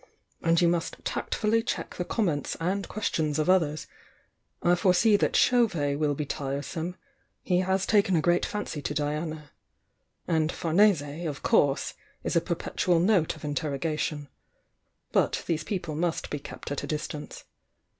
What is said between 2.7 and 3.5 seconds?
questions